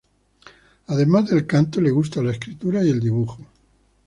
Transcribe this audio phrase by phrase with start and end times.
[0.87, 3.37] Además del canto le gusta la escritura y el dibujo.